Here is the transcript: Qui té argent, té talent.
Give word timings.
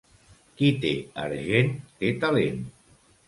Qui 0.61 0.69
té 0.85 0.93
argent, 1.25 1.69
té 2.01 2.11
talent. 2.25 2.59